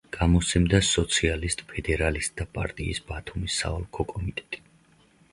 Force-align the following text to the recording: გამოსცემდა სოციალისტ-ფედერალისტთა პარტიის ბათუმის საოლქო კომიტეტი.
გამოსცემდა 0.15 0.77
სოციალისტ-ფედერალისტთა 0.85 2.47
პარტიის 2.55 3.01
ბათუმის 3.11 3.57
საოლქო 3.65 4.07
კომიტეტი. 4.15 4.63